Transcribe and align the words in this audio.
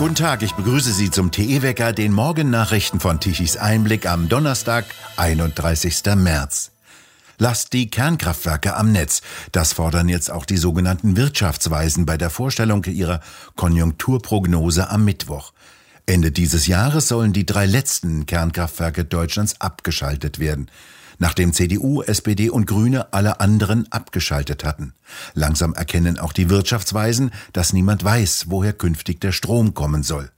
Guten 0.00 0.14
Tag, 0.14 0.40
ich 0.42 0.54
begrüße 0.54 0.92
Sie 0.92 1.10
zum 1.10 1.30
TE-Wecker, 1.30 1.92
den 1.92 2.14
Morgennachrichten 2.14 3.00
von 3.00 3.20
Tichys 3.20 3.58
Einblick 3.58 4.06
am 4.06 4.30
Donnerstag, 4.30 4.86
31. 5.18 6.02
März. 6.16 6.70
Lasst 7.36 7.74
die 7.74 7.90
Kernkraftwerke 7.90 8.76
am 8.76 8.92
Netz. 8.92 9.20
Das 9.52 9.74
fordern 9.74 10.08
jetzt 10.08 10.30
auch 10.30 10.46
die 10.46 10.56
sogenannten 10.56 11.18
Wirtschaftsweisen 11.18 12.06
bei 12.06 12.16
der 12.16 12.30
Vorstellung 12.30 12.82
ihrer 12.84 13.20
Konjunkturprognose 13.56 14.88
am 14.88 15.04
Mittwoch. 15.04 15.52
Ende 16.06 16.32
dieses 16.32 16.66
Jahres 16.66 17.08
sollen 17.08 17.34
die 17.34 17.44
drei 17.44 17.66
letzten 17.66 18.24
Kernkraftwerke 18.24 19.04
Deutschlands 19.04 19.60
abgeschaltet 19.60 20.38
werden 20.38 20.70
nachdem 21.20 21.52
CDU, 21.52 22.02
SPD 22.02 22.50
und 22.50 22.66
Grüne 22.66 23.12
alle 23.12 23.38
anderen 23.38 23.90
abgeschaltet 23.92 24.64
hatten. 24.64 24.94
Langsam 25.34 25.74
erkennen 25.74 26.18
auch 26.18 26.32
die 26.32 26.50
Wirtschaftsweisen, 26.50 27.30
dass 27.52 27.72
niemand 27.72 28.02
weiß, 28.02 28.46
woher 28.48 28.72
künftig 28.72 29.20
der 29.20 29.30
Strom 29.30 29.74
kommen 29.74 30.02
soll. 30.02 30.32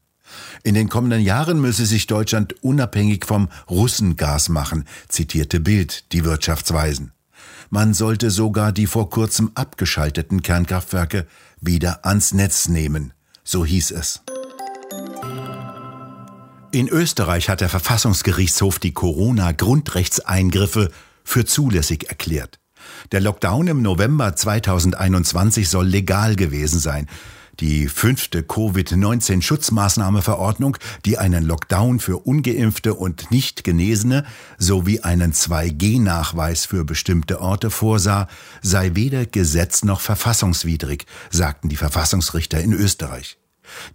In 0.62 0.74
den 0.74 0.88
kommenden 0.88 1.22
Jahren 1.22 1.60
müsse 1.60 1.86
sich 1.86 2.06
Deutschland 2.06 2.62
unabhängig 2.62 3.24
vom 3.24 3.48
Russengas 3.70 4.48
machen, 4.48 4.84
zitierte 5.08 5.60
Bild 5.60 6.12
die 6.12 6.24
Wirtschaftsweisen. 6.24 7.12
Man 7.70 7.94
sollte 7.94 8.30
sogar 8.30 8.72
die 8.72 8.86
vor 8.86 9.08
kurzem 9.08 9.52
abgeschalteten 9.54 10.42
Kernkraftwerke 10.42 11.26
wieder 11.60 12.04
ans 12.04 12.34
Netz 12.34 12.68
nehmen, 12.68 13.14
so 13.44 13.64
hieß 13.64 13.92
es. 13.92 14.20
In 16.74 16.88
Österreich 16.88 17.50
hat 17.50 17.60
der 17.60 17.68
Verfassungsgerichtshof 17.68 18.78
die 18.78 18.94
Corona-Grundrechtseingriffe 18.94 20.90
für 21.22 21.44
zulässig 21.44 22.08
erklärt. 22.08 22.60
Der 23.12 23.20
Lockdown 23.20 23.66
im 23.66 23.82
November 23.82 24.34
2021 24.34 25.68
soll 25.68 25.86
legal 25.86 26.34
gewesen 26.34 26.80
sein. 26.80 27.08
Die 27.60 27.88
fünfte 27.88 28.42
Covid-19-Schutzmaßnahmeverordnung, 28.42 30.78
die 31.04 31.18
einen 31.18 31.44
Lockdown 31.44 32.00
für 32.00 32.16
ungeimpfte 32.16 32.94
und 32.94 33.30
nicht 33.30 33.64
Genesene 33.64 34.24
sowie 34.56 35.00
einen 35.00 35.34
2G-Nachweis 35.34 36.64
für 36.64 36.86
bestimmte 36.86 37.42
Orte 37.42 37.70
vorsah, 37.70 38.28
sei 38.62 38.92
weder 38.94 39.26
Gesetz 39.26 39.84
noch 39.84 40.00
verfassungswidrig, 40.00 41.04
sagten 41.28 41.68
die 41.68 41.76
Verfassungsrichter 41.76 42.62
in 42.62 42.72
Österreich. 42.72 43.36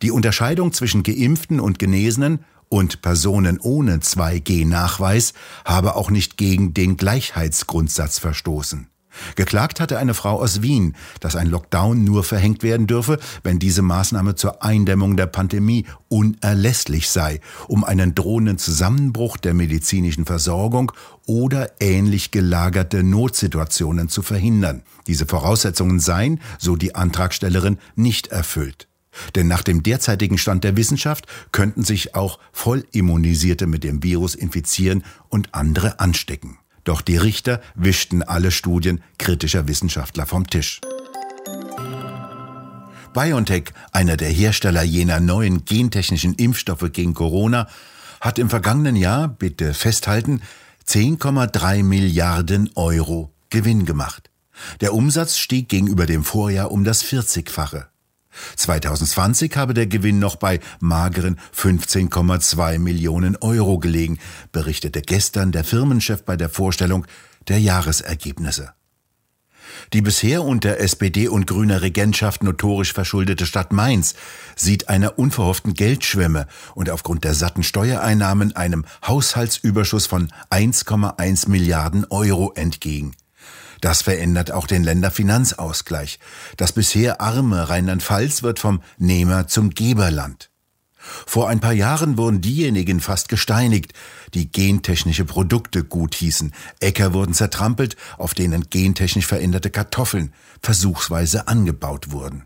Die 0.04 0.12
Unterscheidung 0.12 0.74
zwischen 0.74 1.02
Geimpften 1.02 1.60
und 1.60 1.80
Genesenen 1.80 2.46
und 2.70 3.02
Personen 3.02 3.60
ohne 3.60 3.98
2G-Nachweis 3.98 5.34
habe 5.66 5.96
auch 5.96 6.10
nicht 6.10 6.38
gegen 6.38 6.74
den 6.74 6.98
Gleichheitsgrundsatz 6.98 8.20
verstoßen. 8.20 8.90
Geklagt 9.36 9.80
hatte 9.80 9.98
eine 9.98 10.14
Frau 10.14 10.40
aus 10.40 10.62
Wien, 10.62 10.96
dass 11.20 11.36
ein 11.36 11.48
Lockdown 11.48 12.04
nur 12.04 12.24
verhängt 12.24 12.64
werden 12.64 12.88
dürfe, 12.88 13.20
wenn 13.44 13.60
diese 13.60 13.82
Maßnahme 13.82 14.36
zur 14.36 14.64
Eindämmung 14.64 15.18
der 15.18 15.28
Pandemie 15.28 15.86
unerlässlich 16.08 17.10
sei, 17.10 17.42
um 17.68 17.84
einen 17.84 18.16
drohenden 18.16 18.58
Zusammenbruch 18.58 19.38
der 19.38 19.54
medizinischen 19.54 20.26
Versorgung 20.26 20.92
oder 21.26 21.72
ähnlich 21.80 22.32
gelagerte 22.32 23.04
Notsituationen 23.04 24.10
zu 24.10 24.22
verhindern. 24.22 24.84
Diese 25.08 25.26
Voraussetzungen 25.26 26.00
seien, 26.00 26.40
so 26.60 26.76
die 26.76 26.96
Antragstellerin, 26.96 27.78
nicht 27.96 28.28
erfüllt. 28.28 28.88
Denn 29.36 29.48
nach 29.48 29.64
dem 29.64 29.84
derzeitigen 29.84 30.38
Stand 30.38 30.64
der 30.64 30.78
Wissenschaft 30.78 31.28
könnten 31.52 31.84
sich 31.84 32.16
auch 32.16 32.40
Vollimmunisierte 32.52 33.68
mit 33.68 33.84
dem 33.84 34.04
Virus 34.04 34.36
infizieren 34.36 35.04
und 35.30 35.54
andere 35.54 36.00
anstecken. 36.00 36.58
Doch 36.84 37.02
die 37.02 37.18
Richter 37.18 37.62
wischten 37.76 38.24
alle 38.24 38.52
Studien 38.52 39.02
kritischer 39.18 39.68
Wissenschaftler 39.68 40.26
vom 40.26 40.48
Tisch. 40.48 40.80
BioNTech, 43.14 43.74
einer 43.92 44.16
der 44.16 44.30
Hersteller 44.30 44.84
jener 44.84 45.20
neuen 45.20 45.66
gentechnischen 45.66 46.36
Impfstoffe 46.36 46.92
gegen 46.94 47.14
Corona, 47.14 47.68
hat 48.22 48.40
im 48.40 48.50
vergangenen 48.50 48.96
Jahr, 48.96 49.28
bitte 49.28 49.74
festhalten, 49.74 50.42
10,3 50.88 51.84
Milliarden 51.84 52.70
Euro 52.76 53.34
Gewinn 53.50 53.86
gemacht. 53.86 54.30
Der 54.82 54.94
Umsatz 54.94 55.38
stieg 55.38 55.68
gegenüber 55.70 56.06
dem 56.06 56.24
Vorjahr 56.24 56.72
um 56.72 56.84
das 56.84 57.04
40-fache. 57.04 57.86
2020 58.56 59.56
habe 59.56 59.74
der 59.74 59.88
Gewinn 59.88 60.20
noch 60.20 60.36
bei 60.36 60.60
mageren 60.80 61.40
15,2 61.56 62.80
Millionen 62.80 63.36
Euro 63.38 63.80
gelegen, 63.80 64.20
berichtete 64.52 65.02
gestern 65.02 65.52
der 65.52 65.64
Firmenchef 65.64 66.24
bei 66.24 66.38
der 66.38 66.50
Vorstellung 66.50 67.06
der 67.48 67.60
Jahresergebnisse. 67.60 68.74
Die 69.94 70.02
bisher 70.02 70.44
unter 70.44 70.80
SPD 70.80 71.28
und 71.28 71.48
grüner 71.48 71.82
Regentschaft 71.82 72.44
notorisch 72.44 72.94
verschuldete 72.94 73.46
Stadt 73.46 73.72
Mainz 73.72 74.16
sieht 74.56 74.90
einer 74.90 75.18
unverhofften 75.18 75.74
Geldschwemme 75.74 76.48
und 76.76 76.90
aufgrund 76.90 77.24
der 77.24 77.34
satten 77.34 77.64
Steuereinnahmen 77.64 78.56
einem 78.56 78.86
Haushaltsüberschuss 79.06 80.08
von 80.08 80.30
1,1 80.50 81.50
Milliarden 81.50 82.06
Euro 82.10 82.54
entgegen. 82.54 83.14
Das 83.82 84.02
verändert 84.02 84.52
auch 84.52 84.68
den 84.68 84.84
Länderfinanzausgleich. 84.84 86.20
Das 86.58 86.72
bisher 86.72 87.22
arme 87.22 87.70
Rheinland-Pfalz 87.70 88.44
wird 88.44 88.60
vom 88.60 88.82
Nehmer 88.98 89.48
zum 89.48 89.70
Geberland. 89.72 90.50
Vor 91.26 91.48
ein 91.48 91.60
paar 91.60 91.74
Jahren 91.74 92.18
wurden 92.18 92.42
diejenigen 92.42 93.00
fast 93.00 93.30
gesteinigt, 93.30 93.94
die 94.34 94.52
gentechnische 94.52 95.26
Produkte 95.26 95.84
gut 95.84 96.16
hießen. 96.16 96.54
Äcker 96.80 97.14
wurden 97.14 97.34
zertrampelt, 97.34 97.96
auf 98.18 98.34
denen 98.34 98.70
gentechnisch 98.70 99.26
veränderte 99.26 99.70
Kartoffeln 99.70 100.34
versuchsweise 100.62 101.48
angebaut 101.48 102.12
wurden. 102.12 102.44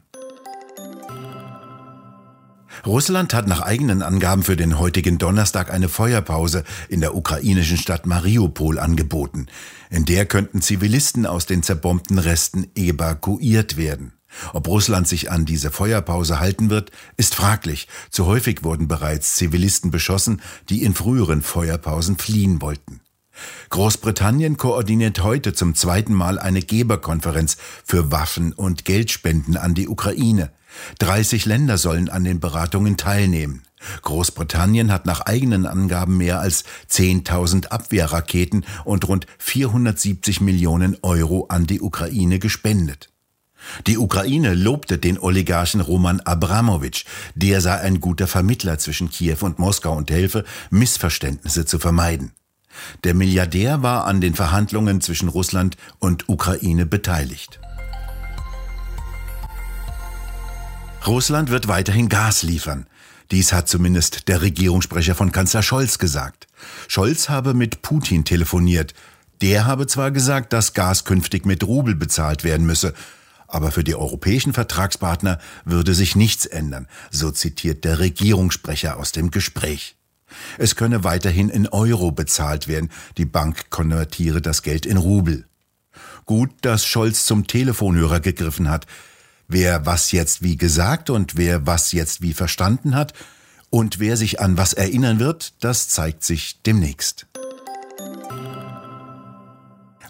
Russland 2.86 3.34
hat 3.34 3.47
nach 3.47 3.62
eigenen 3.62 4.02
Angaben 4.02 4.44
für 4.44 4.56
den 4.56 4.80
heutigen 4.80 5.18
Donnerstag 5.18 5.72
eine 5.72 5.88
Feuerpause 5.88 6.64
in 6.90 7.00
der 7.00 7.16
ukrainischen 7.16 7.78
Stadt 7.78 8.06
Mariupol 8.06 8.80
angeboten. 8.80 9.47
In 9.90 10.06
der 10.06 10.25
könnten 10.25 10.62
Zivilisten 10.62 11.25
aus 11.25 11.46
den 11.46 11.62
zerbombten 11.62 12.18
Resten 12.18 12.68
evakuiert 12.75 13.78
werden. 13.78 14.14
Ob 14.53 14.68
Russland 14.68 15.08
sich 15.08 15.30
an 15.30 15.46
diese 15.46 15.72
Feuerpause 15.72 16.40
halten 16.40 16.70
wird, 16.70 16.91
ist 17.18 17.36
fraglich. 17.36 17.88
Zu 18.09 18.25
häufig 18.25 18.64
wurden 18.64 18.88
bereits 18.88 19.36
Zivilisten 19.36 19.91
beschossen, 19.91 20.41
die 20.70 20.84
in 20.84 20.94
früheren 20.94 21.41
Feuerpausen 21.41 22.18
fliehen 22.18 22.62
wollten. 22.62 23.02
Großbritannien 23.69 24.57
koordiniert 24.57 25.24
heute 25.24 25.53
zum 25.53 25.75
zweiten 25.75 26.13
Mal 26.13 26.40
eine 26.40 26.62
Geberkonferenz 26.62 27.57
für 27.85 28.12
Waffen 28.12 28.53
und 28.53 28.85
Geldspenden 28.85 29.57
an 29.57 29.74
die 29.74 29.88
Ukraine. 29.88 30.52
30 31.00 31.46
Länder 31.46 31.78
sollen 31.78 32.09
an 32.09 32.24
den 32.24 32.40
Beratungen 32.40 32.97
teilnehmen. 32.97 33.63
Großbritannien 34.03 34.91
hat 34.91 35.06
nach 35.06 35.22
eigenen 35.22 35.66
Angaben 35.66 36.18
mehr 36.18 36.40
als 36.40 36.66
10.000 36.90 37.68
Abwehrraketen 37.68 38.66
und 38.85 39.07
rund 39.07 39.25
470 39.40 40.41
Millionen 40.41 40.97
Euro 41.02 41.47
an 41.50 41.66
die 41.66 41.81
Ukraine 41.81 42.40
gespendet. 42.40 43.09
Die 43.88 43.97
Ukraine 43.97 44.53
lobte 44.53 44.97
den 44.97 45.19
Oligarchen 45.19 45.81
Roman 45.81 46.19
Abramowitsch. 46.19 47.06
Der 47.35 47.62
sei 47.62 47.79
ein 47.79 48.00
guter 48.00 48.28
Vermittler 48.28 48.79
zwischen 48.79 49.09
Kiew 49.09 49.38
und 49.41 49.59
Moskau 49.59 49.96
und 49.96 50.09
helfe, 50.09 50.46
Missverständnisse 50.72 51.66
zu 51.66 51.78
vermeiden. 51.78 52.31
Der 53.04 53.14
Milliardär 53.14 53.82
war 53.82 54.06
an 54.06 54.22
den 54.22 54.36
Verhandlungen 54.36 55.02
zwischen 55.02 55.30
Russland 55.30 55.78
und 56.00 56.30
Ukraine 56.30 56.86
beteiligt. 56.86 57.59
Russland 61.06 61.50
wird 61.50 61.68
weiterhin 61.68 62.09
Gas 62.09 62.44
liefern. 62.44 62.86
Dies 63.32 63.54
hat 63.54 63.68
zumindest 63.68 64.28
der 64.28 64.42
Regierungssprecher 64.42 65.16
von 65.16 65.32
Kanzler 65.32 65.64
Scholz 65.64 65.98
gesagt. 65.98 66.48
Scholz 66.88 67.30
habe 67.30 67.54
mit 67.54 67.82
Putin 67.82 68.26
telefoniert. 68.26 68.94
Der 69.42 69.66
habe 69.66 69.88
zwar 69.88 70.12
gesagt, 70.12 70.53
dass 70.53 70.74
Gas 70.74 71.06
künftig 71.06 71.46
mit 71.46 71.64
Rubel 71.64 71.96
bezahlt 71.96 72.44
werden 72.44 72.66
müsse, 72.66 72.94
aber 73.48 73.72
für 73.72 73.84
die 73.84 73.96
europäischen 73.96 74.53
Vertragspartner 74.53 75.40
würde 75.66 75.94
sich 75.94 76.16
nichts 76.16 76.46
ändern, 76.46 76.88
so 77.09 77.32
zitiert 77.32 77.84
der 77.84 78.00
Regierungssprecher 78.00 78.97
aus 78.97 79.12
dem 79.12 79.32
Gespräch. 79.32 79.96
Es 80.58 80.76
könne 80.76 81.04
weiterhin 81.04 81.50
in 81.50 81.68
Euro 81.68 82.12
bezahlt 82.12 82.68
werden, 82.68 82.90
die 83.18 83.26
Bank 83.26 83.70
konvertiere 83.70 84.42
das 84.42 84.62
Geld 84.62 84.86
in 84.86 84.98
Rubel. 84.98 85.46
Gut, 86.26 86.52
dass 86.62 86.86
Scholz 86.86 87.26
zum 87.26 87.48
Telefonhörer 87.48 88.20
gegriffen 88.20 88.70
hat. 88.70 88.86
Wer 89.48 89.86
was 89.86 90.12
jetzt 90.12 90.44
wie 90.44 90.56
gesagt 90.56 91.10
und 91.10 91.36
wer 91.36 91.68
was 91.68 91.92
jetzt 91.92 92.22
wie 92.22 92.34
verstanden 92.34 92.96
hat 92.96 93.14
und 93.70 94.00
wer 94.00 94.16
sich 94.18 94.40
an 94.40 94.58
was 94.58 94.74
erinnern 94.74 95.20
wird, 95.20 95.54
das 95.60 95.90
zeigt 95.90 96.24
sich 96.24 96.62
demnächst. 96.62 97.28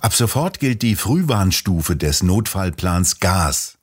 Ab 0.01 0.13
sofort 0.13 0.59
gilt 0.59 0.81
die 0.81 0.95
Frühwarnstufe 0.95 1.95
des 1.95 2.23
Notfallplans 2.23 3.19
Gas. 3.19 3.77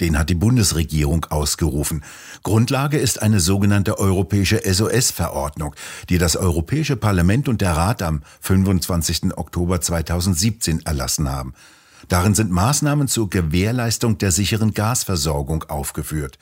Den 0.00 0.18
hat 0.18 0.30
die 0.30 0.34
Bundesregierung 0.34 1.26
ausgerufen. 1.26 2.04
Grundlage 2.42 2.98
ist 2.98 3.22
eine 3.22 3.40
sogenannte 3.40 3.98
europäische 3.98 4.60
SOS-Verordnung, 4.64 5.74
die 6.08 6.18
das 6.18 6.36
Europäische 6.36 6.96
Parlament 6.96 7.48
und 7.48 7.60
der 7.60 7.76
Rat 7.76 8.02
am 8.02 8.22
25. 8.40 9.36
Oktober 9.36 9.80
2017 9.80 10.86
erlassen 10.86 11.30
haben. 11.30 11.54
Darin 12.08 12.34
sind 12.34 12.50
Maßnahmen 12.50 13.08
zur 13.08 13.30
Gewährleistung 13.30 14.18
der 14.18 14.32
sicheren 14.32 14.74
Gasversorgung 14.74 15.64
aufgeführt. 15.64 16.38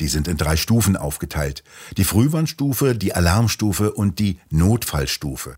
Die 0.00 0.08
sind 0.08 0.28
in 0.28 0.38
drei 0.38 0.56
Stufen 0.56 0.96
aufgeteilt. 0.96 1.62
Die 1.98 2.04
Frühwarnstufe, 2.04 2.94
die 2.96 3.14
Alarmstufe 3.14 3.92
und 3.92 4.18
die 4.18 4.38
Notfallstufe. 4.48 5.56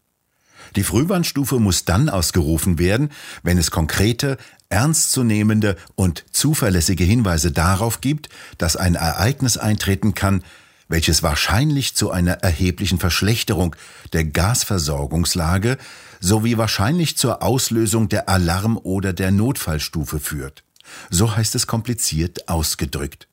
Die 0.77 0.83
Frühwarnstufe 0.83 1.59
muss 1.61 1.85
dann 1.85 2.09
ausgerufen 2.09 2.79
werden, 2.79 3.11
wenn 3.43 3.59
es 3.59 3.71
konkrete, 3.71 4.39
ernstzunehmende 4.73 5.77
und 5.95 6.25
zuverlässige 6.33 7.05
Hinweise 7.05 7.53
darauf 7.53 8.01
gibt, 8.01 8.29
dass 8.59 8.77
ein 8.77 8.95
Ereignis 8.95 9.59
eintreten 9.59 10.15
kann, 10.15 10.43
welches 10.89 11.23
wahrscheinlich 11.23 11.95
zu 11.95 12.11
einer 12.11 12.35
erheblichen 12.43 12.99
Verschlechterung 12.99 13.77
der 14.13 14.25
Gasversorgungslage 14.25 15.79
sowie 16.21 16.59
wahrscheinlich 16.59 17.17
zur 17.17 17.43
Auslösung 17.43 18.09
der 18.09 18.29
Alarm- 18.29 18.79
oder 18.79 19.13
der 19.13 19.31
Notfallstufe 19.31 20.21
führt. 20.21 20.65
So 21.11 21.37
heißt 21.37 21.55
es 21.55 21.67
kompliziert 21.67 22.49
ausgedrückt. 22.49 23.29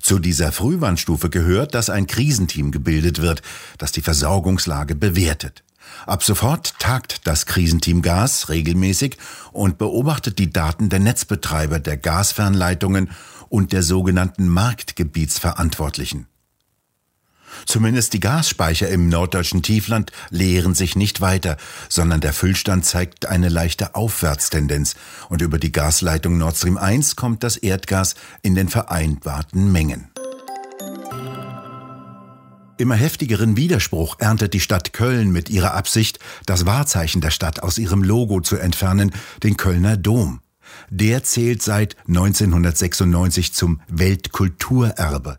Zu 0.00 0.18
dieser 0.18 0.50
Frühwarnstufe 0.50 1.28
gehört, 1.28 1.74
dass 1.74 1.90
ein 1.90 2.06
Krisenteam 2.06 2.70
gebildet 2.70 3.20
wird, 3.20 3.42
das 3.78 3.92
die 3.92 4.00
Versorgungslage 4.00 4.94
bewertet. 4.94 5.62
Ab 6.06 6.22
sofort 6.22 6.78
tagt 6.78 7.26
das 7.26 7.46
Krisenteam 7.46 8.02
Gas 8.02 8.48
regelmäßig 8.48 9.18
und 9.52 9.78
beobachtet 9.78 10.38
die 10.38 10.50
Daten 10.50 10.88
der 10.88 11.00
Netzbetreiber 11.00 11.78
der 11.78 11.96
Gasfernleitungen 11.96 13.10
und 13.48 13.72
der 13.72 13.82
sogenannten 13.82 14.48
Marktgebietsverantwortlichen. 14.48 16.26
Zumindest 17.66 18.12
die 18.12 18.20
Gasspeicher 18.20 18.88
im 18.88 19.08
norddeutschen 19.08 19.62
Tiefland 19.62 20.12
leeren 20.30 20.74
sich 20.74 20.96
nicht 20.96 21.20
weiter, 21.20 21.56
sondern 21.88 22.20
der 22.20 22.32
Füllstand 22.32 22.84
zeigt 22.84 23.26
eine 23.26 23.48
leichte 23.48 23.94
Aufwärtstendenz 23.94 24.94
und 25.28 25.42
über 25.42 25.58
die 25.58 25.72
Gasleitung 25.72 26.38
Nord 26.38 26.56
Stream 26.56 26.78
1 26.78 27.16
kommt 27.16 27.42
das 27.42 27.56
Erdgas 27.56 28.14
in 28.42 28.54
den 28.54 28.68
vereinbarten 28.68 29.72
Mengen. 29.72 30.09
Immer 32.80 32.94
heftigeren 32.94 33.58
Widerspruch 33.58 34.16
erntet 34.20 34.54
die 34.54 34.60
Stadt 34.60 34.94
Köln 34.94 35.30
mit 35.32 35.50
ihrer 35.50 35.74
Absicht, 35.74 36.18
das 36.46 36.64
Wahrzeichen 36.64 37.20
der 37.20 37.30
Stadt 37.30 37.62
aus 37.62 37.76
ihrem 37.76 38.02
Logo 38.02 38.40
zu 38.40 38.56
entfernen, 38.56 39.12
den 39.42 39.58
Kölner 39.58 39.98
Dom. 39.98 40.40
Der 40.88 41.22
zählt 41.22 41.60
seit 41.60 41.94
1996 42.08 43.52
zum 43.52 43.82
Weltkulturerbe. 43.88 45.38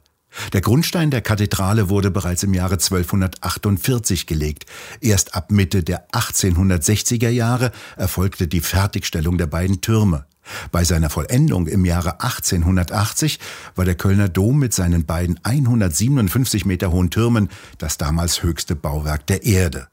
Der 0.53 0.61
Grundstein 0.61 1.09
der 1.09 1.21
Kathedrale 1.21 1.89
wurde 1.89 2.11
bereits 2.11 2.43
im 2.43 2.53
Jahre 2.53 2.75
1248 2.75 4.27
gelegt. 4.27 4.67
Erst 4.99 5.33
ab 5.33 5.49
Mitte 5.49 5.81
der 5.81 6.07
1860er 6.09 7.29
Jahre 7.29 7.71
erfolgte 7.97 8.47
die 8.47 8.61
Fertigstellung 8.61 9.39
der 9.39 9.47
beiden 9.47 9.81
Türme. 9.81 10.27
Bei 10.71 10.83
seiner 10.83 11.09
Vollendung 11.09 11.67
im 11.67 11.85
Jahre 11.85 12.21
1880 12.21 13.39
war 13.75 13.85
der 13.85 13.95
Kölner 13.95 14.29
Dom 14.29 14.59
mit 14.59 14.73
seinen 14.73 15.05
beiden 15.05 15.39
157 15.43 16.65
Meter 16.65 16.91
hohen 16.91 17.09
Türmen 17.09 17.49
das 17.77 17.97
damals 17.97 18.43
höchste 18.43 18.75
Bauwerk 18.75 19.27
der 19.27 19.43
Erde. 19.43 19.87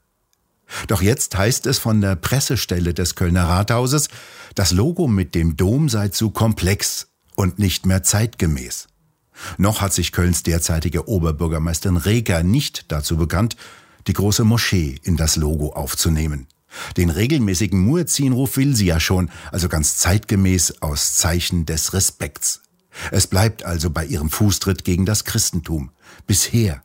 Doch 0.87 1.01
jetzt 1.01 1.37
heißt 1.37 1.65
es 1.65 1.79
von 1.79 2.01
der 2.01 2.15
Pressestelle 2.15 2.93
des 2.93 3.15
Kölner 3.15 3.45
Rathauses, 3.45 4.09
das 4.55 4.71
Logo 4.71 5.07
mit 5.07 5.35
dem 5.35 5.57
Dom 5.57 5.89
sei 5.89 6.09
zu 6.09 6.29
komplex 6.29 7.07
und 7.35 7.59
nicht 7.59 7.85
mehr 7.85 8.03
zeitgemäß. 8.03 8.87
Noch 9.57 9.81
hat 9.81 9.93
sich 9.93 10.11
Kölns 10.11 10.43
derzeitige 10.43 11.07
Oberbürgermeisterin 11.07 11.97
Reger 11.97 12.43
nicht 12.43 12.91
dazu 12.91 13.17
bekannt, 13.17 13.55
die 14.07 14.13
große 14.13 14.43
Moschee 14.43 14.99
in 15.03 15.17
das 15.17 15.35
Logo 15.35 15.73
aufzunehmen. 15.73 16.47
Den 16.97 17.09
regelmäßigen 17.09 17.79
Muezzinruf 17.79 18.57
will 18.57 18.75
sie 18.75 18.85
ja 18.85 18.99
schon, 18.99 19.29
also 19.51 19.69
ganz 19.69 19.97
zeitgemäß 19.97 20.81
aus 20.81 21.15
Zeichen 21.15 21.65
des 21.65 21.93
Respekts. 21.93 22.61
Es 23.11 23.27
bleibt 23.27 23.63
also 23.63 23.89
bei 23.89 24.05
ihrem 24.05 24.29
Fußtritt 24.29 24.83
gegen 24.83 25.05
das 25.05 25.25
Christentum. 25.25 25.91
Bisher. 26.27 26.83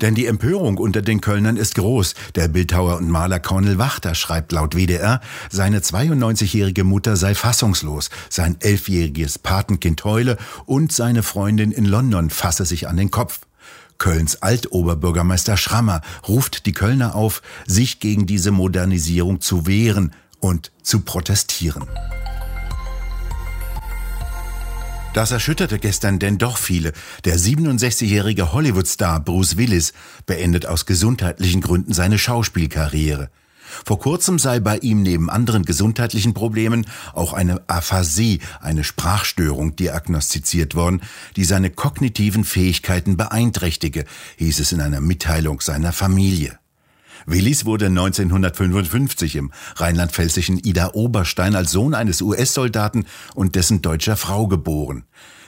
Denn 0.00 0.14
die 0.14 0.26
Empörung 0.26 0.78
unter 0.78 1.02
den 1.02 1.20
Kölnern 1.20 1.56
ist 1.56 1.74
groß. 1.74 2.14
Der 2.34 2.48
Bildhauer 2.48 2.96
und 2.96 3.10
Maler 3.10 3.40
Cornel 3.40 3.78
Wachter 3.78 4.14
schreibt 4.14 4.52
laut 4.52 4.74
WDR, 4.74 5.20
seine 5.50 5.80
92-jährige 5.80 6.84
Mutter 6.84 7.16
sei 7.16 7.34
fassungslos, 7.34 8.10
sein 8.30 8.56
elfjähriges 8.60 9.38
Patenkind 9.38 10.04
heule 10.04 10.38
und 10.64 10.92
seine 10.92 11.22
Freundin 11.22 11.70
in 11.70 11.84
London 11.84 12.30
fasse 12.30 12.64
sich 12.64 12.88
an 12.88 12.96
den 12.96 13.10
Kopf. 13.10 13.40
Kölns 13.98 14.42
Altoberbürgermeister 14.42 15.56
Schrammer 15.56 16.00
ruft 16.28 16.66
die 16.66 16.72
Kölner 16.72 17.14
auf, 17.14 17.42
sich 17.66 18.00
gegen 18.00 18.26
diese 18.26 18.50
Modernisierung 18.50 19.40
zu 19.40 19.66
wehren 19.66 20.12
und 20.40 20.72
zu 20.82 21.00
protestieren. 21.00 21.84
Das 25.14 25.30
erschütterte 25.30 25.78
gestern 25.78 26.18
denn 26.18 26.38
doch 26.38 26.58
viele. 26.58 26.92
Der 27.24 27.38
67-jährige 27.38 28.52
Hollywood-Star 28.52 29.20
Bruce 29.20 29.56
Willis 29.56 29.92
beendet 30.26 30.66
aus 30.66 30.86
gesundheitlichen 30.86 31.60
Gründen 31.60 31.92
seine 31.92 32.18
Schauspielkarriere. 32.18 33.30
Vor 33.84 33.98
kurzem 33.98 34.38
sei 34.38 34.60
bei 34.60 34.78
ihm 34.78 35.02
neben 35.02 35.30
anderen 35.30 35.64
gesundheitlichen 35.64 36.34
Problemen 36.34 36.86
auch 37.12 37.32
eine 37.32 37.62
Aphasie, 37.68 38.40
eine 38.60 38.84
Sprachstörung 38.84 39.76
diagnostiziert 39.76 40.74
worden, 40.74 41.02
die 41.36 41.44
seine 41.44 41.70
kognitiven 41.70 42.44
Fähigkeiten 42.44 43.16
beeinträchtige, 43.16 44.04
hieß 44.36 44.60
es 44.60 44.72
in 44.72 44.80
einer 44.80 45.00
Mitteilung 45.00 45.60
seiner 45.60 45.92
Familie. 45.92 46.58
Willis 47.26 47.64
wurde 47.64 47.86
1955 47.86 49.36
im 49.36 49.50
rheinland-pfälzischen 49.76 50.58
Ida 50.58 50.90
Oberstein 50.92 51.54
als 51.54 51.70
Sohn 51.70 51.94
eines 51.94 52.20
US-Soldaten 52.20 53.06
und 53.34 53.54
dessen 53.54 53.80
deutscher 53.80 54.16
Frau 54.16 54.46
geboren. 54.46 55.04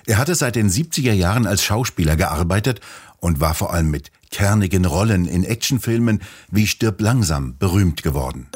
Er 0.06 0.18
hatte 0.18 0.34
seit 0.34 0.56
den 0.56 0.70
70er 0.70 1.12
Jahren 1.12 1.46
als 1.46 1.64
Schauspieler 1.64 2.16
gearbeitet 2.16 2.80
und 3.18 3.40
war 3.40 3.54
vor 3.54 3.72
allem 3.72 3.90
mit 3.90 4.10
kernigen 4.30 4.84
Rollen 4.84 5.26
in 5.26 5.44
Actionfilmen 5.44 6.22
wie 6.50 6.66
Stirb 6.66 7.00
langsam 7.00 7.56
berühmt 7.58 8.02
geworden. 8.02 8.48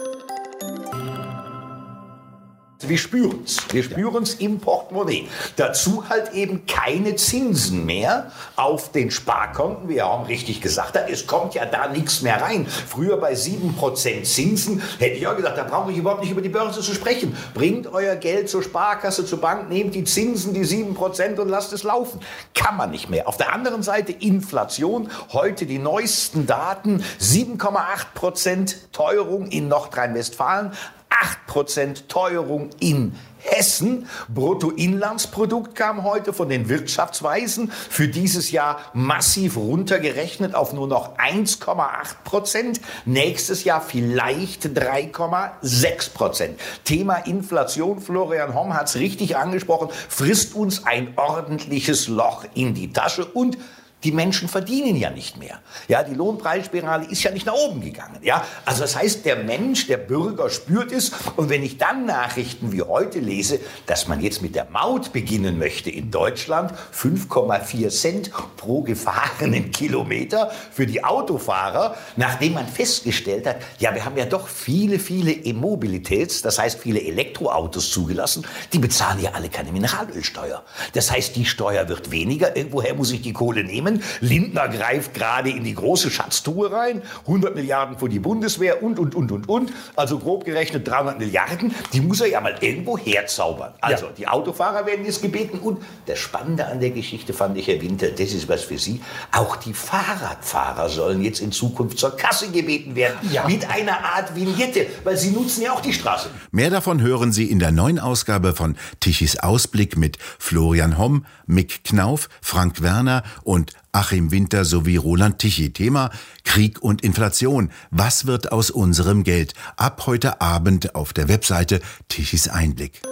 Wir 2.91 2.99
spüren 2.99 3.43
es. 3.45 3.59
Wir 3.73 3.85
spüren 3.85 4.25
es 4.25 4.35
im 4.35 4.59
Portemonnaie. 4.59 5.29
Dazu 5.55 6.09
halt 6.09 6.33
eben 6.33 6.67
keine 6.67 7.15
Zinsen 7.15 7.87
mehr 7.87 8.33
auf 8.57 8.91
den 8.91 9.13
Sparkonten. 9.13 9.89
Wir 9.89 10.07
haben 10.07 10.25
richtig 10.25 10.61
gesagt, 10.61 10.99
es 11.09 11.29
kommt 11.29 11.55
ja 11.55 11.67
da 11.67 11.87
nichts 11.87 12.23
mehr 12.23 12.43
rein. 12.43 12.67
Früher 12.67 13.17
bei 13.19 13.35
7% 13.35 14.25
Zinsen 14.25 14.83
hätte 14.99 15.15
ich 15.15 15.25
auch 15.29 15.37
gesagt, 15.37 15.57
da 15.57 15.63
brauche 15.63 15.93
ich 15.93 15.99
überhaupt 15.99 16.23
nicht 16.23 16.33
über 16.33 16.43
die 16.43 16.49
Börse 16.49 16.81
zu 16.81 16.93
sprechen. 16.93 17.37
Bringt 17.55 17.87
euer 17.87 18.17
Geld 18.17 18.51
zur 18.51 18.65
Sparkasse, 18.65 19.25
zur 19.25 19.41
Bank, 19.41 19.69
nehmt 19.69 19.95
die 19.95 20.03
Zinsen, 20.03 20.53
die 20.53 20.65
7% 20.65 21.39
und 21.39 21.49
lasst 21.49 21.73
es 21.73 21.85
laufen. 21.85 22.19
Kann 22.57 22.77
man 22.77 22.91
nicht 22.91 23.09
mehr. 23.09 23.29
Auf 23.29 23.37
der 23.37 23.53
anderen 23.53 23.85
Seite 23.85 24.11
Inflation. 24.11 25.13
Heute 25.33 25.65
die 25.65 25.79
neuesten 25.79 26.49
Daten. 26.49 27.05
7,8% 27.21 28.75
Teuerung 28.91 29.47
in 29.47 29.69
Nordrhein-Westfalen. 29.69 30.73
8% 31.11 32.09
Teuerung 32.09 32.71
in 32.79 33.15
Hessen. 33.39 34.07
Bruttoinlandsprodukt 34.29 35.75
kam 35.75 36.05
heute 36.05 36.33
von 36.33 36.49
den 36.49 36.69
Wirtschaftsweisen 36.69 37.71
für 37.71 38.09
dieses 38.09 38.51
Jahr 38.51 38.81
massiv 38.93 39.57
runtergerechnet 39.57 40.55
auf 40.55 40.73
nur 40.73 40.87
noch 40.87 41.17
1,8 41.19 41.77
Prozent. 42.25 42.81
Nächstes 43.07 43.65
Jahr 43.65 43.81
vielleicht 43.81 44.67
3,6 44.67 46.13
Prozent. 46.13 46.61
Thema 46.85 47.17
Inflation, 47.17 48.01
Florian 48.01 48.55
Homm 48.55 48.75
hat 48.75 48.89
es 48.89 48.97
richtig 48.97 49.37
angesprochen, 49.37 49.89
frisst 50.09 50.55
uns 50.55 50.87
ein 50.87 51.15
ordentliches 51.17 52.09
Loch 52.09 52.45
in 52.55 52.75
die 52.75 52.93
Tasche 52.93 53.25
und 53.25 53.57
die 54.05 54.13
Menschen 54.13 54.49
verdienen 54.49 54.97
ja 54.97 55.11
nicht 55.11 55.37
mehr. 55.37 55.61
Ja, 55.89 56.03
die 56.03 56.15
Lohnpreisspirale 56.15 57.07
ist 57.07 57.23
ja 57.23 57.31
nicht 57.31 57.47
nach 57.47 57.55
oben 57.55 57.81
gegangen. 57.81 58.19
Ja, 58.23 58.45
also 58.65 58.81
das 58.83 58.97
heißt, 58.97 59.25
der 59.25 59.37
Mensch, 59.37 59.87
der 59.87 59.99
Bürger 59.99 60.49
spürt 60.51 60.93
es. 60.93 61.13
Und 61.37 61.51
wenn 61.51 61.63
ich 61.63 61.79
dann 61.79 62.07
Nachrichten 62.07 62.73
wie 62.73 62.83
heute 62.83 63.19
lese, 63.19 63.61
dass 63.87 64.09
man 64.09 64.21
jetzt 64.21 64.43
mit 64.43 64.55
der 64.55 64.67
Maut 64.71 65.13
beginnen 65.13 65.59
möchte 65.59 65.91
in 65.91 66.11
Deutschland, 66.11 66.73
5,4 66.95 67.89
Cent 67.91 68.31
pro 68.57 68.83
gefahrenen 68.83 69.71
Kilometer 69.71 70.51
für 70.73 70.87
die 70.87 71.05
Autofahrer, 71.05 71.97
nachdem 72.17 72.55
man 72.55 72.67
festgestellt 72.67 73.47
hat, 73.47 73.57
ja, 73.79 73.95
wir 73.95 74.05
haben 74.05 74.17
ja 74.17 74.25
doch 74.25 74.49
viele, 74.49 74.99
viele 74.99 75.33
E-Mobilitäts, 75.33 76.43
das 76.43 76.59
heißt 76.59 76.81
viele 76.81 77.03
Elektroautos 77.03 77.91
zugelassen, 77.91 78.47
die 78.73 78.79
bezahlen 78.79 79.21
ja 79.21 79.33
alle 79.33 79.49
keine 79.49 79.73
Mineralölsteuer. 79.73 80.63
Das 80.95 81.11
heißt, 81.11 81.37
die 81.37 81.45
Steuer 81.45 81.89
wird 81.89 82.11
weniger. 82.11 82.57
Irgendwoher 82.57 82.95
muss 82.95 83.13
ich 83.13 83.23
die 83.23 83.33
Kohle 83.33 83.65
nehmen? 83.65 83.90
Zusammen. 83.99 84.03
Lindner 84.21 84.69
greift 84.69 85.15
gerade 85.15 85.51
in 85.51 85.65
die 85.65 85.75
große 85.75 86.11
Schatztruhe 86.11 86.71
rein. 86.73 87.03
100 87.27 87.55
Milliarden 87.55 87.99
für 87.99 88.09
die 88.09 88.19
Bundeswehr 88.19 88.83
und, 88.83 88.99
und, 88.99 89.15
und, 89.15 89.33
und, 89.33 89.49
und. 89.49 89.73
Also 89.97 90.19
grob 90.19 90.45
gerechnet 90.45 90.87
300 90.87 91.19
Milliarden. 91.19 91.75
Die 91.93 92.01
muss 92.01 92.21
er 92.21 92.29
ja 92.29 92.41
mal 92.41 92.57
irgendwo 92.61 92.99
herzaubern. 92.99 93.75
Also 93.81 94.07
ja. 94.07 94.13
die 94.17 94.29
Autofahrer 94.29 94.87
werden 94.87 95.05
jetzt 95.05 95.23
gebeten. 95.23 95.59
Und 95.59 95.83
das 96.07 96.19
Spannende 96.19 96.67
an 96.67 96.81
der 96.81 96.91
Geschichte 96.91 97.33
fand 97.33 97.57
ich, 97.57 97.67
Herr 97.67 97.81
Winter, 97.81 98.09
das 98.09 98.33
ist 98.33 98.49
was 98.49 98.63
für 98.63 98.79
Sie. 98.79 99.01
Auch 99.33 99.57
die 99.57 99.75
Fahrradfahrer 99.75 100.89
sollen 100.89 101.23
jetzt 101.23 101.41
in 101.41 101.53
Zukunft 101.53 101.99
zur 101.99 102.17
Kasse 102.17 102.51
gebeten 102.51 102.95
werden. 102.95 103.17
Ja. 103.33 103.47
Mit 103.47 103.69
einer 103.71 104.05
Art 104.05 104.35
Vignette, 104.35 104.87
weil 105.05 105.17
sie 105.17 105.31
nutzen 105.31 105.63
ja 105.63 105.73
auch 105.73 105.81
die 105.81 105.93
Straße. 105.93 106.29
Mehr 106.51 106.71
davon 106.71 107.01
hören 107.01 107.33
Sie 107.33 107.51
in 107.51 107.59
der 107.59 107.73
neuen 107.73 107.99
Ausgabe 107.99 108.55
von 108.55 108.77
Tichys 109.01 109.39
Ausblick 109.39 109.97
mit 109.97 110.19
Florian 110.39 110.99
Homm, 110.99 111.27
Mick 111.47 111.85
Knauf, 111.85 112.29
Frank 112.41 112.83
Werner 112.83 113.23
und 113.43 113.73
Achim 113.93 114.31
Winter 114.31 114.65
sowie 114.65 114.97
Roland 114.97 115.39
Tichy. 115.39 115.73
Thema 115.73 116.11
Krieg 116.45 116.83
und 116.83 117.03
Inflation. 117.03 117.71
Was 117.91 118.27
wird 118.27 118.53
aus 118.53 118.71
unserem 118.71 119.25
Geld? 119.25 119.55
Ab 119.77 120.05
heute 120.07 120.41
Abend 120.41 120.95
auf 120.95 121.13
der 121.13 121.29
Webseite 121.29 121.81
Tichys 122.09 122.49
Einblick. 122.49 123.03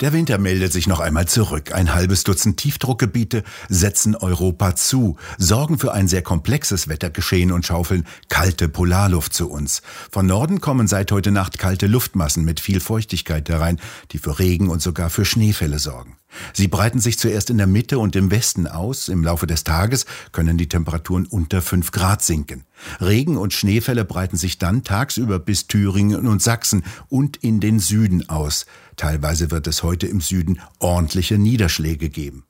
Der 0.00 0.12
Winter 0.12 0.38
meldet 0.38 0.72
sich 0.72 0.86
noch 0.86 1.00
einmal 1.00 1.26
zurück. 1.26 1.72
Ein 1.72 1.92
halbes 1.92 2.22
Dutzend 2.22 2.56
Tiefdruckgebiete 2.58 3.42
setzen 3.68 4.14
Europa 4.14 4.76
zu, 4.76 5.16
sorgen 5.38 5.78
für 5.78 5.92
ein 5.92 6.06
sehr 6.06 6.22
komplexes 6.22 6.86
Wettergeschehen 6.86 7.50
und 7.50 7.66
schaufeln 7.66 8.06
kalte 8.28 8.68
Polarluft 8.68 9.34
zu 9.34 9.50
uns. 9.50 9.82
Von 10.10 10.26
Norden 10.26 10.60
kommen 10.60 10.86
seit 10.86 11.10
heute 11.10 11.32
Nacht 11.32 11.58
kalte 11.58 11.88
Luftmassen 11.88 12.44
mit 12.44 12.60
viel 12.60 12.78
Feuchtigkeit 12.78 13.48
herein, 13.48 13.80
die 14.12 14.18
für 14.18 14.38
Regen 14.38 14.68
und 14.68 14.82
sogar 14.82 15.10
für 15.10 15.24
Schneefälle 15.24 15.80
sorgen. 15.80 16.17
Sie 16.52 16.68
breiten 16.68 17.00
sich 17.00 17.18
zuerst 17.18 17.50
in 17.50 17.58
der 17.58 17.66
Mitte 17.66 17.98
und 17.98 18.16
im 18.16 18.30
Westen 18.30 18.66
aus. 18.66 19.08
Im 19.08 19.24
Laufe 19.24 19.46
des 19.46 19.64
Tages 19.64 20.06
können 20.32 20.58
die 20.58 20.68
Temperaturen 20.68 21.26
unter 21.26 21.62
5 21.62 21.90
Grad 21.90 22.22
sinken. 22.22 22.64
Regen- 23.00 23.36
und 23.36 23.52
Schneefälle 23.52 24.04
breiten 24.04 24.36
sich 24.36 24.58
dann 24.58 24.84
tagsüber 24.84 25.38
bis 25.38 25.66
Thüringen 25.66 26.26
und 26.26 26.42
Sachsen 26.42 26.84
und 27.08 27.38
in 27.38 27.60
den 27.60 27.78
Süden 27.78 28.28
aus. 28.28 28.66
Teilweise 28.96 29.50
wird 29.50 29.66
es 29.66 29.82
heute 29.82 30.06
im 30.06 30.20
Süden 30.20 30.60
ordentliche 30.78 31.38
Niederschläge 31.38 32.08
geben. 32.08 32.44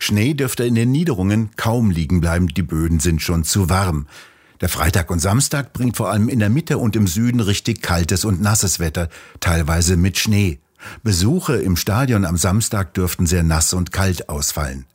Schnee 0.00 0.34
dürfte 0.34 0.64
in 0.64 0.74
den 0.74 0.90
Niederungen 0.90 1.50
kaum 1.56 1.90
liegen 1.90 2.20
bleiben, 2.20 2.48
die 2.48 2.62
Böden 2.62 3.00
sind 3.00 3.22
schon 3.22 3.44
zu 3.44 3.68
warm. 3.68 4.06
Der 4.60 4.68
Freitag 4.68 5.10
und 5.10 5.20
Samstag 5.20 5.72
bringt 5.72 5.96
vor 5.96 6.10
allem 6.10 6.28
in 6.28 6.40
der 6.40 6.50
Mitte 6.50 6.78
und 6.78 6.96
im 6.96 7.06
Süden 7.06 7.38
richtig 7.38 7.80
kaltes 7.80 8.24
und 8.24 8.40
nasses 8.40 8.80
Wetter, 8.80 9.08
teilweise 9.38 9.96
mit 9.96 10.18
Schnee. 10.18 10.58
Besuche 11.02 11.56
im 11.56 11.76
Stadion 11.76 12.24
am 12.24 12.36
Samstag 12.36 12.94
dürften 12.94 13.26
sehr 13.26 13.42
nass 13.42 13.72
und 13.72 13.92
kalt 13.92 14.28
ausfallen. 14.28 14.86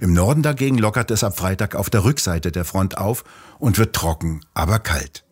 Im 0.00 0.12
Norden 0.12 0.42
dagegen 0.42 0.78
lockert 0.78 1.10
es 1.10 1.24
ab 1.24 1.36
Freitag 1.36 1.74
auf 1.74 1.90
der 1.90 2.04
Rückseite 2.04 2.50
der 2.50 2.64
Front 2.64 2.98
auf 2.98 3.24
und 3.58 3.78
wird 3.78 3.94
trocken, 3.94 4.40
aber 4.54 4.78
kalt. 4.78 5.24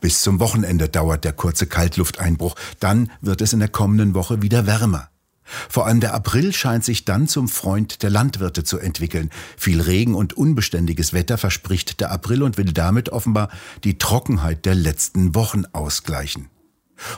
Bis 0.00 0.22
zum 0.22 0.40
Wochenende 0.40 0.88
dauert 0.88 1.24
der 1.24 1.32
kurze 1.32 1.66
Kaltlufteinbruch, 1.66 2.54
dann 2.80 3.10
wird 3.20 3.40
es 3.40 3.52
in 3.52 3.60
der 3.60 3.68
kommenden 3.68 4.14
Woche 4.14 4.42
wieder 4.42 4.66
wärmer. 4.66 5.08
Vor 5.68 5.86
allem 5.86 6.00
der 6.00 6.14
April 6.14 6.52
scheint 6.52 6.84
sich 6.84 7.04
dann 7.06 7.26
zum 7.26 7.48
Freund 7.48 8.02
der 8.02 8.10
Landwirte 8.10 8.64
zu 8.64 8.78
entwickeln. 8.78 9.30
Viel 9.56 9.80
Regen 9.80 10.14
und 10.14 10.34
unbeständiges 10.34 11.14
Wetter 11.14 11.38
verspricht 11.38 12.00
der 12.00 12.10
April 12.10 12.42
und 12.42 12.58
will 12.58 12.72
damit 12.72 13.08
offenbar 13.08 13.48
die 13.82 13.96
Trockenheit 13.96 14.66
der 14.66 14.74
letzten 14.74 15.34
Wochen 15.34 15.64
ausgleichen. 15.72 16.50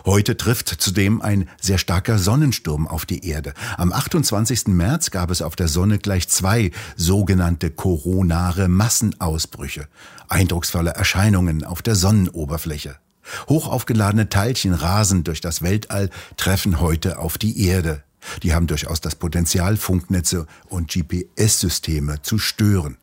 Heute 0.04 0.36
trifft 0.36 0.68
zudem 0.68 1.22
ein 1.22 1.48
sehr 1.60 1.78
starker 1.78 2.18
Sonnensturm 2.18 2.86
auf 2.86 3.06
die 3.06 3.26
Erde. 3.26 3.54
Am 3.76 3.92
28. 3.92 4.68
März 4.68 5.10
gab 5.10 5.30
es 5.30 5.42
auf 5.42 5.56
der 5.56 5.68
Sonne 5.68 5.98
gleich 5.98 6.28
zwei 6.28 6.70
sogenannte 6.96 7.70
koronare 7.70 8.68
Massenausbrüche, 8.68 9.88
eindrucksvolle 10.28 10.90
Erscheinungen 10.90 11.64
auf 11.64 11.82
der 11.82 11.94
Sonnenoberfläche. 11.94 12.96
Hochaufgeladene 13.48 14.28
Teilchen 14.28 14.74
rasen 14.74 15.24
durch 15.24 15.40
das 15.40 15.62
Weltall, 15.62 16.10
treffen 16.36 16.80
heute 16.80 17.18
auf 17.18 17.38
die 17.38 17.66
Erde. 17.66 18.02
Die 18.42 18.54
haben 18.54 18.66
durchaus 18.66 19.00
das 19.00 19.14
Potenzial, 19.14 19.76
Funknetze 19.76 20.46
und 20.68 20.90
GPS-Systeme 20.90 22.22
zu 22.22 22.38
stören. 22.38 22.96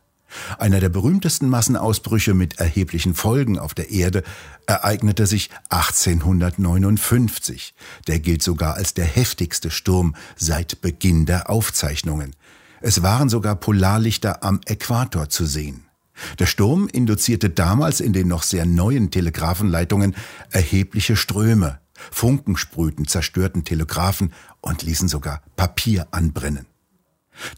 Einer 0.58 0.80
der 0.80 0.88
berühmtesten 0.88 1.48
Massenausbrüche 1.48 2.34
mit 2.34 2.58
erheblichen 2.58 3.14
Folgen 3.14 3.58
auf 3.58 3.74
der 3.74 3.90
Erde 3.90 4.22
ereignete 4.66 5.26
sich 5.26 5.50
1859. 5.70 7.74
Der 8.06 8.20
gilt 8.20 8.42
sogar 8.42 8.74
als 8.74 8.94
der 8.94 9.06
heftigste 9.06 9.70
Sturm 9.70 10.14
seit 10.36 10.80
Beginn 10.80 11.26
der 11.26 11.50
Aufzeichnungen. 11.50 12.36
Es 12.80 13.02
waren 13.02 13.28
sogar 13.28 13.56
Polarlichter 13.56 14.44
am 14.44 14.60
Äquator 14.66 15.28
zu 15.28 15.46
sehen. 15.46 15.84
Der 16.38 16.46
Sturm 16.46 16.88
induzierte 16.88 17.50
damals 17.50 18.00
in 18.00 18.12
den 18.12 18.28
noch 18.28 18.42
sehr 18.42 18.66
neuen 18.66 19.10
Telegrafenleitungen 19.10 20.14
erhebliche 20.50 21.16
Ströme. 21.16 21.80
Funken 22.10 22.56
sprühten, 22.56 23.06
zerstörten 23.06 23.64
Telegraphen 23.64 24.32
und 24.60 24.82
ließen 24.82 25.08
sogar 25.08 25.42
Papier 25.56 26.08
anbrennen. 26.10 26.66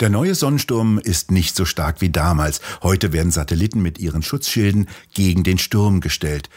Der 0.00 0.10
neue 0.10 0.34
Sonnensturm 0.34 0.98
ist 0.98 1.30
nicht 1.30 1.56
so 1.56 1.64
stark 1.64 2.00
wie 2.00 2.10
damals. 2.10 2.60
Heute 2.82 3.12
werden 3.12 3.32
Satelliten 3.32 3.80
mit 3.80 3.98
ihren 3.98 4.22
Schutzschilden 4.22 4.88
gegen 5.14 5.42
den 5.42 5.58
Sturm 5.58 6.00
gestellt. 6.00 6.48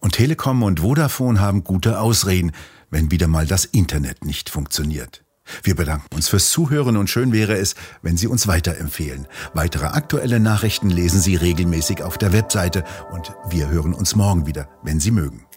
Und 0.00 0.14
Telekom 0.14 0.62
und 0.62 0.80
Vodafone 0.80 1.40
haben 1.40 1.64
gute 1.64 2.00
Ausreden, 2.00 2.52
wenn 2.90 3.10
wieder 3.10 3.28
mal 3.28 3.46
das 3.46 3.64
Internet 3.64 4.24
nicht 4.24 4.50
funktioniert. 4.50 5.22
Wir 5.62 5.74
bedanken 5.74 6.14
uns 6.14 6.28
fürs 6.28 6.50
Zuhören 6.50 6.96
und 6.96 7.10
schön 7.10 7.32
wäre 7.32 7.56
es, 7.56 7.74
wenn 8.02 8.16
Sie 8.16 8.26
uns 8.26 8.46
weiterempfehlen. 8.46 9.26
Weitere 9.52 9.86
aktuelle 9.86 10.40
Nachrichten 10.40 10.90
lesen 10.90 11.20
Sie 11.20 11.36
regelmäßig 11.36 12.02
auf 12.02 12.18
der 12.18 12.32
Webseite 12.32 12.84
und 13.10 13.32
wir 13.48 13.68
hören 13.68 13.94
uns 13.94 14.14
morgen 14.14 14.46
wieder, 14.46 14.68
wenn 14.82 15.00
Sie 15.00 15.10
mögen. 15.10 15.49